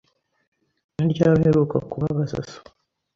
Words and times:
Ni 0.95 1.05
ryari 1.11 1.35
uheruka 1.39 1.77
kubabaza 1.89 2.37
so? 2.49 2.59